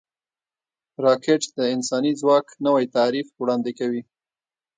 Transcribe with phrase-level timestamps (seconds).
[1.05, 4.01] راکټ د انساني ځواک نوی تعریف وړاندې کوي